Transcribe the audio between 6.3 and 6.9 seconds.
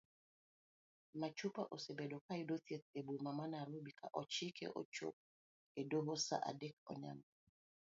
adek